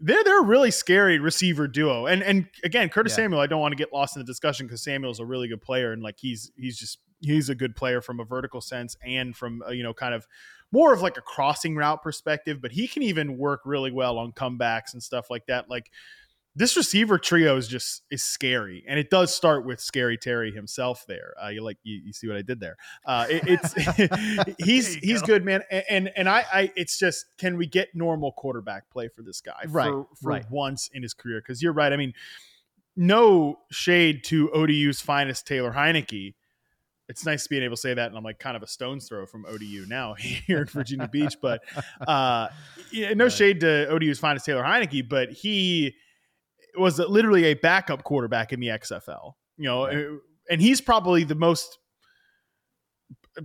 they're 0.00 0.24
they're 0.24 0.40
a 0.40 0.44
really 0.44 0.70
scary 0.70 1.18
receiver 1.18 1.68
duo. 1.68 2.06
And 2.06 2.22
and 2.22 2.48
again, 2.64 2.88
Curtis 2.88 3.12
Yeah. 3.12 3.24
Samuel, 3.24 3.40
I 3.40 3.46
don't 3.46 3.60
want 3.60 3.72
to 3.72 3.76
get 3.76 3.92
lost 3.92 4.16
in 4.16 4.20
the 4.20 4.26
discussion 4.26 4.66
because 4.66 4.82
Samuel's 4.82 5.20
a 5.20 5.26
really 5.26 5.48
good 5.48 5.62
player 5.62 5.92
and 5.92 6.02
like 6.02 6.16
he's 6.18 6.50
he's 6.56 6.78
just 6.78 6.98
he's 7.20 7.48
a 7.50 7.54
good 7.54 7.76
player 7.76 8.00
from 8.00 8.18
a 8.18 8.24
vertical 8.24 8.60
sense 8.60 8.96
and 9.04 9.36
from 9.36 9.62
uh, 9.66 9.70
you 9.70 9.82
know 9.82 9.92
kind 9.92 10.14
of 10.14 10.26
more 10.72 10.94
of 10.94 11.02
like 11.02 11.16
a 11.16 11.20
crossing 11.20 11.74
route 11.74 12.00
perspective, 12.02 12.62
but 12.62 12.72
he 12.72 12.86
can 12.86 13.02
even 13.02 13.36
work 13.36 13.60
really 13.64 13.90
well 13.90 14.18
on 14.18 14.32
comebacks 14.32 14.92
and 14.92 15.02
stuff 15.02 15.28
like 15.28 15.46
that. 15.46 15.68
Like 15.68 15.90
this 16.56 16.76
receiver 16.76 17.16
trio 17.18 17.56
is 17.56 17.68
just 17.68 18.02
is 18.10 18.22
scary, 18.24 18.84
and 18.88 18.98
it 18.98 19.08
does 19.08 19.34
start 19.34 19.64
with 19.64 19.80
Scary 19.80 20.16
Terry 20.18 20.50
himself. 20.52 21.04
There, 21.06 21.34
uh, 21.42 21.48
you 21.48 21.62
like 21.62 21.78
you, 21.84 22.00
you 22.04 22.12
see 22.12 22.26
what 22.26 22.36
I 22.36 22.42
did 22.42 22.58
there. 22.60 22.76
Uh, 23.06 23.26
it, 23.30 23.42
it's 23.46 24.54
he's 24.58 24.94
he's 24.96 25.20
go. 25.20 25.26
good, 25.26 25.44
man, 25.44 25.62
and 25.70 25.84
and, 25.88 26.10
and 26.16 26.28
I, 26.28 26.44
I 26.52 26.72
it's 26.76 26.98
just 26.98 27.26
can 27.38 27.56
we 27.56 27.66
get 27.66 27.88
normal 27.94 28.32
quarterback 28.32 28.90
play 28.90 29.08
for 29.08 29.22
this 29.22 29.40
guy 29.40 29.62
Right, 29.68 29.88
for, 29.90 30.06
for 30.20 30.28
right. 30.28 30.44
once 30.50 30.90
in 30.92 31.02
his 31.02 31.14
career? 31.14 31.40
Because 31.40 31.62
you're 31.62 31.72
right. 31.72 31.92
I 31.92 31.96
mean, 31.96 32.14
no 32.96 33.58
shade 33.70 34.24
to 34.24 34.50
ODU's 34.52 35.00
finest 35.00 35.46
Taylor 35.46 35.72
Heinicke. 35.72 36.34
It's 37.08 37.26
nice 37.26 37.46
being 37.48 37.62
able 37.64 37.74
to 37.74 37.80
say 37.80 37.94
that, 37.94 38.06
and 38.08 38.16
I'm 38.16 38.22
like 38.22 38.38
kind 38.38 38.56
of 38.56 38.62
a 38.62 38.68
stone's 38.68 39.08
throw 39.08 39.26
from 39.26 39.44
ODU 39.44 39.84
now 39.88 40.14
here 40.18 40.60
in 40.60 40.66
Virginia 40.66 41.08
Beach. 41.08 41.36
But 41.40 41.62
uh, 42.06 42.48
yeah, 42.92 43.14
no 43.14 43.24
Right. 43.24 43.32
shade 43.32 43.60
to 43.60 43.88
ODU's 43.88 44.18
finest 44.18 44.46
Taylor 44.46 44.62
Heinicke, 44.62 45.08
but 45.08 45.30
he 45.30 45.94
was 46.78 46.98
literally 46.98 47.44
a 47.46 47.54
backup 47.54 48.02
quarterback 48.04 48.52
in 48.52 48.60
the 48.60 48.68
XFL. 48.68 49.32
You 49.56 49.64
know, 49.68 49.86
Right. 49.86 50.06
and 50.50 50.60
he's 50.60 50.80
probably 50.80 51.24
the 51.24 51.34
most. 51.34 51.78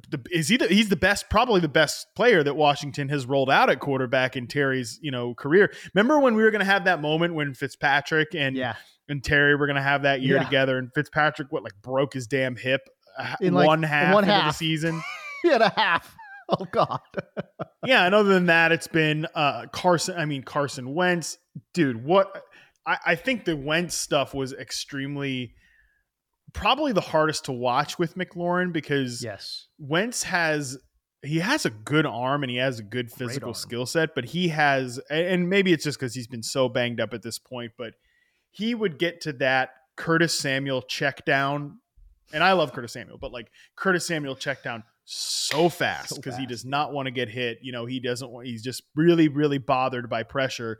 The, 0.09 0.19
is 0.31 0.47
he 0.47 0.57
the, 0.57 0.67
he's 0.67 0.89
the 0.89 0.95
best 0.95 1.29
probably 1.29 1.61
the 1.61 1.67
best 1.69 2.07
player 2.15 2.43
that 2.43 2.55
Washington 2.55 3.07
has 3.09 3.25
rolled 3.27 3.51
out 3.51 3.69
at 3.69 3.79
quarterback 3.79 4.35
in 4.35 4.47
Terry's 4.47 4.99
you 5.01 5.11
know 5.11 5.35
career. 5.35 5.71
Remember 5.93 6.19
when 6.19 6.35
we 6.35 6.41
were 6.43 6.49
going 6.51 6.59
to 6.59 6.65
have 6.65 6.85
that 6.85 7.01
moment 7.01 7.35
when 7.35 7.53
Fitzpatrick 7.53 8.33
and 8.35 8.55
yeah, 8.57 8.75
and 9.07 9.23
Terry 9.23 9.55
were 9.55 9.67
going 9.67 9.75
to 9.77 9.81
have 9.83 10.01
that 10.01 10.21
year 10.21 10.37
Yeah. 10.37 10.43
together 10.43 10.77
and 10.79 10.91
Fitzpatrick 10.93 11.51
what 11.51 11.63
like 11.63 11.73
broke 11.83 12.13
his 12.13 12.25
damn 12.25 12.55
hip 12.55 12.81
uh, 13.17 13.35
In, 13.39 13.53
like, 13.53 13.67
one 13.67 13.83
half 13.83 14.13
one 14.13 14.23
half. 14.23 14.47
the 14.53 14.57
season. 14.57 15.01
he 15.43 15.49
had 15.49 15.61
a 15.61 15.69
half. 15.69 16.15
Oh 16.49 16.65
God. 16.71 16.99
yeah, 17.85 18.05
and 18.05 18.13
other 18.15 18.29
than 18.33 18.47
that, 18.47 18.71
it's 18.71 18.87
been 18.87 19.27
uh, 19.35 19.67
Carson. 19.71 20.17
I 20.17 20.25
mean 20.25 20.41
Carson 20.43 20.93
Wentz, 20.95 21.37
dude. 21.73 22.03
What 22.03 22.43
I, 22.85 22.97
I 23.05 23.15
think 23.15 23.45
the 23.45 23.55
Wentz 23.55 23.95
stuff 23.95 24.33
was 24.33 24.53
extremely 24.53 25.53
probably 26.53 26.93
the 26.93 27.01
hardest 27.01 27.45
to 27.45 27.51
watch 27.51 27.99
with 27.99 28.15
McLaurin 28.15 28.71
because 28.71 29.23
yes. 29.23 29.67
Wentz 29.77 30.23
has 30.23 30.77
he 31.21 31.39
has 31.39 31.65
a 31.65 31.71
good 31.71 32.05
arm 32.05 32.43
and 32.43 32.49
he 32.49 32.57
has 32.57 32.79
a 32.79 32.83
good 32.83 33.11
physical 33.11 33.53
skill 33.53 33.85
set, 33.85 34.15
but 34.15 34.25
he 34.25 34.49
has 34.49 34.99
and 35.09 35.49
maybe 35.49 35.73
it's 35.73 35.83
just 35.83 35.99
because 35.99 36.13
he's 36.13 36.27
been 36.27 36.43
so 36.43 36.69
banged 36.69 36.99
up 36.99 37.13
at 37.13 37.21
this 37.21 37.39
point, 37.39 37.71
but 37.77 37.93
he 38.51 38.73
would 38.73 38.97
get 38.97 39.21
to 39.21 39.33
that 39.33 39.71
Curtis 39.95 40.33
Samuel 40.33 40.81
check 40.81 41.25
down. 41.25 41.79
And 42.33 42.43
I 42.43 42.53
love 42.53 42.73
Curtis 42.73 42.93
Samuel, 42.93 43.17
but 43.17 43.31
like 43.31 43.49
Curtis 43.75 44.05
Samuel 44.07 44.35
check 44.35 44.63
down 44.63 44.83
so 45.05 45.69
fast 45.69 46.09
So 46.09 46.15
because 46.15 46.37
he 46.37 46.45
does 46.45 46.65
not 46.65 46.91
want 46.91 47.05
to 47.05 47.11
get 47.11 47.29
hit. 47.29 47.59
You 47.61 47.71
know, 47.71 47.85
he 47.85 47.99
doesn't 47.99 48.29
want 48.29 48.47
he's 48.47 48.63
just 48.63 48.83
really, 48.95 49.27
really 49.27 49.59
bothered 49.59 50.09
by 50.09 50.23
pressure. 50.23 50.79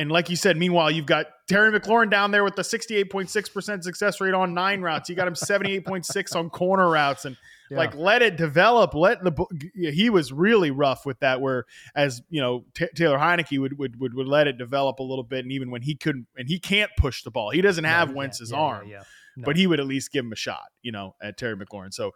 And 0.00 0.10
like 0.10 0.30
you 0.30 0.36
said, 0.36 0.56
meanwhile, 0.56 0.90
you've 0.90 1.06
got 1.06 1.26
Terry 1.48 1.70
McLaurin 1.78 2.10
down 2.10 2.30
there 2.30 2.42
with 2.44 2.56
the 2.56 2.62
68.6% 2.62 3.82
success 3.82 4.20
rate 4.20 4.34
on 4.34 4.54
nine 4.54 4.80
routes. 4.80 5.08
You 5.08 5.16
got 5.16 5.28
him 5.28 5.34
78.6 5.34 6.34
on 6.36 6.50
corner 6.50 6.88
routes. 6.88 7.24
And 7.24 7.36
Yeah. 7.70 7.78
like 7.78 7.94
let 7.94 8.20
it 8.22 8.36
develop 8.36 8.94
let 8.94 9.22
the 9.22 9.32
he 9.74 10.10
was 10.10 10.32
really 10.32 10.72
rough 10.72 11.06
with 11.06 11.20
that 11.20 11.40
where 11.40 11.66
as 11.94 12.20
you 12.28 12.40
know 12.40 12.64
T- 12.74 12.88
taylor 12.96 13.16
heinicke 13.16 13.60
would, 13.60 13.78
would 13.78 14.00
would 14.00 14.12
would 14.14 14.26
let 14.26 14.48
it 14.48 14.58
develop 14.58 14.98
a 14.98 15.04
little 15.04 15.22
bit 15.22 15.44
and 15.44 15.52
even 15.52 15.70
when 15.70 15.82
he 15.82 15.94
couldn't 15.94 16.26
and 16.36 16.48
he 16.48 16.58
can't 16.58 16.90
push 16.98 17.22
the 17.22 17.30
ball 17.30 17.50
he 17.50 17.60
doesn't 17.60 17.84
No, 17.84 17.88
have 17.88 18.08
you 18.10 18.16
wentz's 18.16 18.50
yeah, 18.50 18.56
arm 18.58 18.88
yeah. 18.88 19.02
No. 19.36 19.44
but 19.44 19.56
he 19.56 19.68
would 19.68 19.78
at 19.78 19.86
least 19.86 20.10
give 20.10 20.24
him 20.24 20.32
a 20.32 20.36
shot 20.36 20.64
you 20.82 20.90
know 20.90 21.14
at 21.22 21.36
terry 21.38 21.54
mclaurin 21.56 21.94
so 21.94 22.12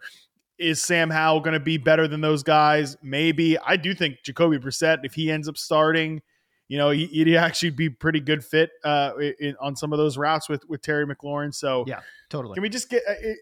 is 0.58 0.82
Sam 0.82 1.08
Howell 1.10 1.40
going 1.40 1.54
to 1.54 1.60
be 1.60 1.78
better 1.78 2.06
than 2.06 2.20
those 2.20 2.44
guys? 2.44 2.96
Maybe. 3.02 3.58
I 3.58 3.76
do 3.76 3.92
think 3.92 4.18
Jacoby 4.22 4.56
Brissett, 4.58 5.00
if 5.02 5.14
he 5.14 5.28
ends 5.28 5.48
up 5.48 5.56
starting, 5.58 6.22
you 6.68 6.78
know, 6.78 6.90
he, 6.90 7.06
he'd 7.06 7.34
actually 7.36 7.70
be 7.70 7.90
pretty 7.90 8.20
good 8.20 8.44
fit 8.44 8.70
uh, 8.84 9.12
in, 9.40 9.54
on 9.60 9.76
some 9.76 9.92
of 9.92 9.98
those 9.98 10.16
routes 10.16 10.48
with 10.48 10.68
with 10.68 10.82
Terry 10.82 11.06
McLaurin. 11.06 11.54
So 11.54 11.84
Yeah, 11.86 12.00
totally. 12.30 12.54
can 12.54 12.62
we 12.62 12.68
just 12.68 12.88
get 12.88 13.02
uh, 13.08 13.12
uh, 13.12 13.34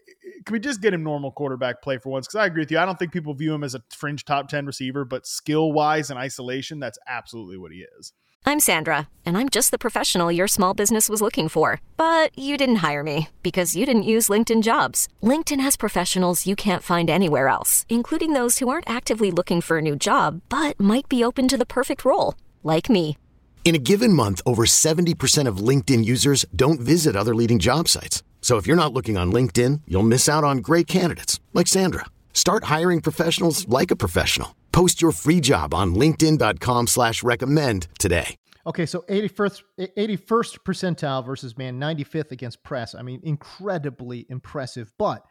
can 0.45 0.53
we 0.53 0.59
just 0.59 0.81
get 0.81 0.93
him 0.93 1.03
normal 1.03 1.31
quarterback 1.31 1.81
play 1.81 1.97
for 1.97 2.09
once? 2.09 2.27
Because 2.27 2.39
I 2.39 2.45
agree 2.45 2.61
with 2.61 2.71
you. 2.71 2.79
I 2.79 2.85
don't 2.85 2.99
think 2.99 3.11
people 3.11 3.33
view 3.33 3.53
him 3.53 3.63
as 3.63 3.75
a 3.75 3.81
fringe 3.89 4.25
top 4.25 4.49
ten 4.49 4.65
receiver, 4.65 5.05
but 5.05 5.25
skill 5.25 5.71
wise 5.71 6.09
and 6.09 6.19
isolation, 6.19 6.79
that's 6.79 6.99
absolutely 7.07 7.57
what 7.57 7.71
he 7.71 7.85
is. 7.99 8.13
I'm 8.45 8.59
Sandra, 8.59 9.07
and 9.25 9.37
I'm 9.37 9.47
just 9.47 9.71
the 9.71 9.77
professional 9.77 10.29
your 10.29 10.49
small 10.49 10.73
business 10.73 11.07
was 11.07 11.21
looking 11.21 11.47
for. 11.47 11.79
But 11.95 12.37
you 12.37 12.57
didn't 12.57 12.83
hire 12.87 13.01
me 13.01 13.29
because 13.41 13.73
you 13.75 13.85
didn't 13.85 14.03
use 14.03 14.27
LinkedIn 14.27 14.63
jobs. 14.63 15.07
LinkedIn 15.21 15.61
has 15.61 15.77
professionals 15.77 16.45
you 16.45 16.55
can't 16.55 16.83
find 16.83 17.09
anywhere 17.09 17.47
else, 17.47 17.85
including 17.87 18.33
those 18.33 18.57
who 18.59 18.67
aren't 18.67 18.89
actively 18.89 19.31
looking 19.31 19.61
for 19.61 19.77
a 19.77 19.81
new 19.81 19.95
job 19.95 20.41
but 20.49 20.77
might 20.77 21.07
be 21.07 21.23
open 21.23 21.47
to 21.47 21.57
the 21.57 21.65
perfect 21.65 22.03
role, 22.03 22.35
like 22.63 22.89
me. 22.89 23.17
In 23.63 23.75
a 23.75 23.85
given 23.91 24.11
month, 24.11 24.41
over 24.45 24.65
70% 24.65 25.47
of 25.47 25.57
LinkedIn 25.57 26.03
users 26.03 26.45
don't 26.53 26.81
visit 26.81 27.15
other 27.15 27.33
leading 27.33 27.59
job 27.59 27.87
sites. 27.87 28.21
So 28.41 28.57
if 28.57 28.67
you're 28.67 28.83
not 28.83 28.93
looking 28.93 29.17
on 29.17 29.31
LinkedIn, 29.31 29.81
you'll 29.87 30.03
miss 30.03 30.27
out 30.27 30.43
on 30.43 30.57
great 30.57 30.85
candidates 30.85 31.39
like 31.53 31.67
Sandra. 31.67 32.05
Start 32.33 32.65
hiring 32.65 32.99
professionals 32.99 33.67
like 33.69 33.89
a 33.89 33.95
professional. 33.95 34.53
Post 34.73 35.01
your 35.01 35.13
free 35.13 35.39
job 35.39 35.73
on 35.73 35.95
linkedin.com 35.95 36.87
slash 36.87 37.23
recommend 37.23 37.87
today. 37.97 38.35
Okay, 38.65 38.85
so 38.85 39.01
81st, 39.09 39.61
81st 39.97 40.57
percentile 40.65 41.25
versus 41.25 41.57
man 41.57 41.79
95th 41.79 42.31
against 42.31 42.63
press. 42.63 42.95
I 42.95 43.01
mean, 43.01 43.19
incredibly 43.23 44.25
impressive. 44.29 44.91
But 44.97 45.23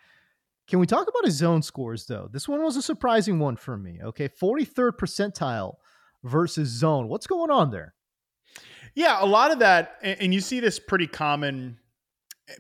can 0.69 0.79
we 0.79 0.87
talk 0.87 1.09
about 1.09 1.25
his 1.25 1.35
zone 1.35 1.63
scores, 1.63 2.07
though? 2.07 2.29
This 2.31 2.47
one 2.47 2.63
was 2.63 2.77
a 2.77 2.83
surprising 2.83 3.39
one 3.39 3.57
for 3.57 3.77
me. 3.77 4.01
Okay, 4.03 4.29
43rd 4.29 4.93
percentile 4.93 5.75
versus 6.25 6.69
zone. 6.69 7.09
What's 7.09 7.27
going 7.27 7.51
on 7.51 7.71
there? 7.71 7.95
Yeah, 8.95 9.19
a 9.21 9.27
lot 9.27 9.53
of 9.53 9.61
that, 9.61 9.95
and 10.03 10.35
you 10.35 10.41
see 10.41 10.61
this 10.61 10.79
pretty 10.79 11.07
common. 11.07 11.79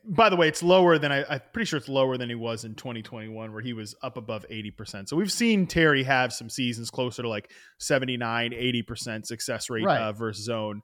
By 0.04 0.30
the 0.30 0.36
way, 0.36 0.48
it's 0.48 0.62
lower 0.62 0.96
than 0.96 1.12
I, 1.12 1.24
I'm 1.28 1.40
pretty 1.52 1.66
sure 1.66 1.76
it's 1.76 1.88
lower 1.88 2.16
than 2.16 2.28
he 2.30 2.34
was 2.34 2.64
in 2.64 2.74
2021, 2.74 3.52
where 3.52 3.60
he 3.60 3.72
was 3.74 3.94
up 4.02 4.16
above 4.16 4.46
80%. 4.50 5.08
So 5.08 5.16
we've 5.16 5.30
seen 5.32 5.66
Terry 5.66 6.04
have 6.04 6.32
some 6.32 6.48
seasons 6.48 6.88
closer 6.88 7.22
to 7.22 7.28
like 7.28 7.50
79, 7.80 8.52
80% 8.52 9.26
success 9.26 9.68
rate 9.68 9.84
Right. 9.84 10.00
uh, 10.00 10.12
versus 10.12 10.44
zone. 10.46 10.80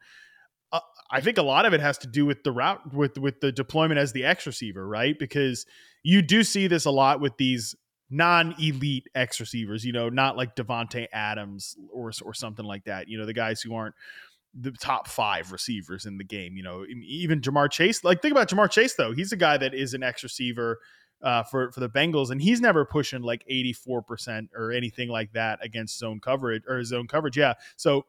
Uh, 0.70 0.80
I 1.10 1.22
think 1.22 1.38
a 1.38 1.42
lot 1.42 1.64
of 1.64 1.72
it 1.72 1.80
has 1.80 1.96
to 1.98 2.06
do 2.08 2.26
with 2.26 2.42
the 2.42 2.52
route 2.52 2.92
with 2.92 3.16
with 3.16 3.40
the 3.40 3.50
deployment 3.52 3.98
as 3.98 4.12
the 4.12 4.24
X 4.24 4.46
receiver, 4.46 4.86
right? 4.86 5.18
Because 5.18 5.64
you 6.02 6.20
do 6.20 6.44
see 6.44 6.66
this 6.66 6.84
a 6.84 6.90
lot 6.90 7.20
with 7.20 7.38
these 7.38 7.74
non-elite 8.10 9.08
X 9.14 9.40
receivers, 9.40 9.84
you 9.84 9.92
know, 9.92 10.08
not 10.08 10.36
like 10.36 10.56
Davante 10.56 11.06
Adams 11.12 11.76
or 11.92 12.12
or 12.24 12.34
something 12.34 12.64
like 12.64 12.84
that. 12.84 13.08
You 13.08 13.18
know, 13.18 13.26
the 13.26 13.34
guys 13.34 13.60
who 13.60 13.74
aren't 13.74 13.94
the 14.54 14.72
top 14.72 15.08
five 15.08 15.52
receivers 15.52 16.06
in 16.06 16.18
the 16.18 16.24
game. 16.24 16.56
You 16.56 16.62
know, 16.62 16.84
even 17.06 17.40
Ja'Marr 17.40 17.70
Chase. 17.70 18.02
Like 18.04 18.22
think 18.22 18.32
about 18.32 18.48
Ja'Marr 18.48 18.70
Chase 18.70 18.94
though. 18.94 19.12
He's 19.12 19.32
a 19.32 19.36
guy 19.36 19.58
that 19.58 19.74
is 19.74 19.94
an 19.94 20.02
X 20.02 20.22
receiver 20.22 20.78
uh, 21.22 21.42
for 21.44 21.70
for 21.72 21.80
the 21.80 21.88
Bengals, 21.88 22.30
and 22.30 22.40
he's 22.40 22.60
never 22.60 22.84
pushing 22.84 23.22
like 23.22 23.44
eighty 23.48 23.72
four 23.72 24.02
percent 24.02 24.50
or 24.54 24.72
anything 24.72 25.08
like 25.08 25.32
that 25.32 25.58
against 25.62 25.98
zone 25.98 26.20
coverage 26.20 26.62
or 26.68 26.82
zone 26.84 27.06
coverage. 27.06 27.36
Yeah, 27.36 27.54
so 27.76 28.06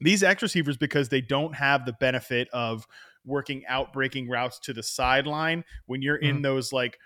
these 0.00 0.22
X 0.22 0.42
receivers 0.42 0.76
because 0.76 1.08
they 1.08 1.20
don't 1.20 1.54
have 1.54 1.84
the 1.84 1.92
benefit 1.94 2.48
of 2.52 2.86
working 3.26 3.66
out 3.66 3.92
breaking 3.92 4.28
routes 4.28 4.58
to 4.60 4.72
the 4.72 4.82
sideline 4.82 5.62
when 5.86 6.00
you're 6.00 6.16
in 6.16 6.40
those 6.40 6.72
like 6.72 6.98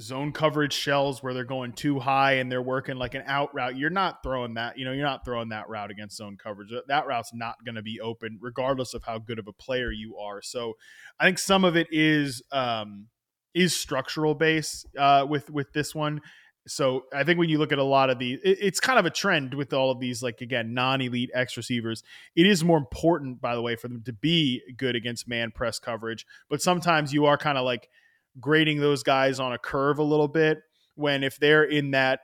zone 0.00 0.32
coverage 0.32 0.72
shells 0.72 1.22
where 1.22 1.34
they're 1.34 1.44
going 1.44 1.72
too 1.72 1.98
high 1.98 2.34
and 2.34 2.50
they're 2.50 2.62
working 2.62 2.96
like 2.96 3.14
an 3.14 3.22
out 3.26 3.52
route 3.54 3.76
you're 3.76 3.90
not 3.90 4.22
throwing 4.22 4.54
that 4.54 4.78
you 4.78 4.84
know 4.84 4.92
you're 4.92 5.04
not 5.04 5.24
throwing 5.24 5.48
that 5.48 5.68
route 5.68 5.90
against 5.90 6.16
zone 6.16 6.36
coverage 6.36 6.70
that 6.86 7.06
route's 7.06 7.32
not 7.34 7.56
going 7.64 7.74
to 7.74 7.82
be 7.82 8.00
open 8.00 8.38
regardless 8.40 8.94
of 8.94 9.02
how 9.04 9.18
good 9.18 9.38
of 9.38 9.48
a 9.48 9.52
player 9.52 9.90
you 9.90 10.16
are 10.16 10.40
so 10.40 10.74
i 11.18 11.24
think 11.24 11.38
some 11.38 11.64
of 11.64 11.76
it 11.76 11.88
is 11.90 12.42
um 12.52 13.06
is 13.54 13.74
structural 13.74 14.34
base 14.34 14.84
uh 14.98 15.26
with 15.28 15.50
with 15.50 15.72
this 15.72 15.94
one 15.94 16.20
so 16.66 17.06
I 17.14 17.24
think 17.24 17.38
when 17.38 17.48
you 17.48 17.58
look 17.58 17.72
at 17.72 17.78
a 17.78 17.84
lot 17.84 18.10
of 18.10 18.18
these, 18.18 18.40
it, 18.44 18.58
it's 18.60 18.78
kind 18.78 18.98
of 18.98 19.06
a 19.06 19.10
trend 19.10 19.54
with 19.54 19.72
all 19.72 19.90
of 19.90 20.00
these, 20.00 20.22
like 20.22 20.42
again, 20.42 20.74
non-elite 20.74 21.30
X 21.34 21.56
receivers. 21.56 22.02
It 22.36 22.46
is 22.46 22.62
more 22.62 22.76
important, 22.76 23.40
by 23.40 23.54
the 23.54 23.62
way, 23.62 23.74
for 23.74 23.88
them 23.88 24.02
to 24.04 24.12
be 24.12 24.60
good 24.76 24.94
against 24.94 25.26
man 25.26 25.50
press 25.50 25.78
coverage. 25.78 26.26
But 26.50 26.60
sometimes 26.60 27.12
you 27.12 27.24
are 27.24 27.38
kind 27.38 27.56
of 27.56 27.64
like 27.64 27.88
grading 28.40 28.80
those 28.80 29.02
guys 29.02 29.40
on 29.40 29.52
a 29.52 29.58
curve 29.58 29.98
a 29.98 30.02
little 30.02 30.28
bit. 30.28 30.58
When 30.94 31.22
if 31.22 31.38
they're 31.38 31.64
in 31.64 31.92
that, 31.92 32.20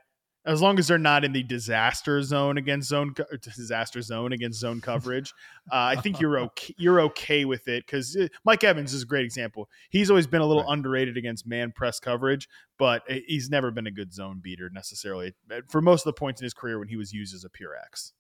as 0.47 0.61
long 0.61 0.79
as 0.79 0.89
they're 0.89 0.99
not 0.99 1.25
in 1.25 1.33
the 1.33 1.43
disaster 1.43 2.23
zone 2.23 2.59
against 2.59 2.89
zone 2.89 3.15
uh, 3.19 3.37
disaster 3.43 4.03
zone 4.03 4.33
against 4.33 4.61
zone 4.61 4.81
coverage, 4.83 5.33
uh, 5.73 5.77
I 5.77 5.97
think 5.97 6.21
you're 6.21 6.39
okay. 6.47 6.75
You're 6.77 7.01
okay 7.03 7.45
with 7.45 7.69
it 7.69 7.87
because 7.87 8.17
uh, 8.17 8.29
Mike 8.45 8.65
Evans 8.65 8.93
is 8.93 9.03
a 9.03 9.07
great 9.07 9.25
example. 9.25 9.69
He's 9.91 10.11
always 10.11 10.27
been 10.27 10.43
a 10.43 10.47
little 10.47 10.69
underrated 10.69 11.17
against 11.17 11.47
man 11.47 11.73
press 11.75 12.01
coverage, 12.01 12.49
but 12.79 13.03
eh, 13.09 13.21
he's 13.27 13.49
never 13.49 13.71
been 13.71 13.87
a 13.87 13.93
good 13.93 14.13
zone 14.13 14.41
beater 14.43 14.71
necessarily 14.73 15.35
eh, 15.51 15.61
for 15.69 15.81
most 15.81 16.03
of 16.03 16.15
the 16.15 16.19
points 16.19 16.41
in 16.41 16.45
his 16.45 16.55
career 16.55 16.79
when 16.79 16.89
he 16.89 16.97
was 16.97 17.13
used 17.13 17.35
as 17.35 17.45
a 17.45 17.51
pure 17.51 17.77
X. 17.77 18.13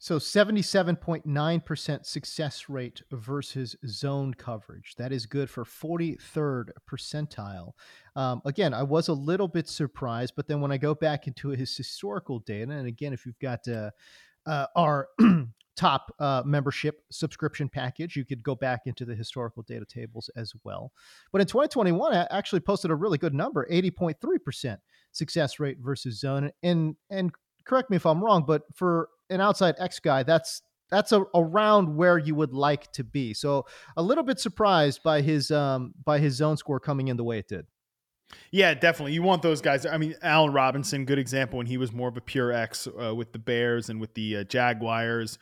So 0.00 0.18
77.9% 0.18 2.06
success 2.06 2.68
rate 2.68 3.02
versus 3.10 3.74
zone 3.86 4.32
coverage. 4.34 4.94
That 4.96 5.10
is 5.10 5.26
good 5.26 5.50
for 5.50 5.64
43rd 5.64 6.70
percentile. 6.88 7.72
Um, 8.14 8.40
again, 8.44 8.72
I 8.74 8.84
was 8.84 9.08
a 9.08 9.12
little 9.12 9.48
bit 9.48 9.68
surprised, 9.68 10.34
but 10.36 10.46
then 10.46 10.60
when 10.60 10.70
I 10.70 10.76
go 10.76 10.94
back 10.94 11.26
into 11.26 11.48
his 11.48 11.76
historical 11.76 12.38
data, 12.38 12.70
and 12.70 12.86
again, 12.86 13.12
if 13.12 13.26
you've 13.26 13.40
got 13.40 13.66
uh, 13.66 13.90
uh, 14.46 14.66
our 14.76 15.08
top 15.76 16.14
uh, 16.20 16.42
membership 16.46 17.02
subscription 17.10 17.68
package, 17.68 18.14
you 18.14 18.24
could 18.24 18.44
go 18.44 18.54
back 18.54 18.82
into 18.86 19.04
the 19.04 19.16
historical 19.16 19.64
data 19.64 19.84
tables 19.84 20.30
as 20.36 20.52
well. 20.62 20.92
But 21.32 21.40
in 21.40 21.48
2021, 21.48 22.14
I 22.14 22.26
actually 22.30 22.60
posted 22.60 22.92
a 22.92 22.94
really 22.94 23.18
good 23.18 23.34
number 23.34 23.66
80.3% 23.68 24.78
success 25.10 25.58
rate 25.58 25.78
versus 25.80 26.20
zone. 26.20 26.52
And, 26.62 26.94
and 27.10 27.32
correct 27.64 27.90
me 27.90 27.96
if 27.96 28.06
I'm 28.06 28.22
wrong, 28.22 28.44
but 28.46 28.62
for 28.74 29.08
an 29.30 29.40
outside 29.40 29.74
X 29.78 30.00
guy, 30.00 30.22
that's 30.22 30.62
that's 30.90 31.12
a, 31.12 31.24
around 31.34 31.96
where 31.96 32.18
you 32.18 32.34
would 32.34 32.52
like 32.52 32.90
to 32.92 33.04
be. 33.04 33.34
So 33.34 33.66
a 33.96 34.02
little 34.02 34.24
bit 34.24 34.40
surprised 34.40 35.02
by 35.02 35.20
his 35.20 35.50
um, 35.50 35.94
by 36.04 36.18
his 36.18 36.34
zone 36.34 36.56
score 36.56 36.80
coming 36.80 37.08
in 37.08 37.16
the 37.16 37.24
way 37.24 37.38
it 37.38 37.48
did. 37.48 37.66
Yeah, 38.50 38.74
definitely. 38.74 39.12
You 39.12 39.22
want 39.22 39.42
those 39.42 39.60
guys. 39.60 39.86
I 39.86 39.96
mean, 39.96 40.14
Allen 40.22 40.52
Robinson, 40.52 41.04
good 41.04 41.18
example 41.18 41.56
when 41.56 41.66
he 41.66 41.78
was 41.78 41.92
more 41.92 42.08
of 42.08 42.16
a 42.16 42.20
pure 42.20 42.52
X 42.52 42.86
uh, 42.86 43.14
with 43.14 43.32
the 43.32 43.38
Bears 43.38 43.88
and 43.88 44.00
with 44.00 44.14
the 44.14 44.38
uh, 44.38 44.44
Jaguars. 44.44 45.38